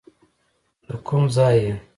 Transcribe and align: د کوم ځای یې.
د 0.87 0.89
کوم 1.07 1.23
ځای 1.35 1.55
یې. 1.63 1.73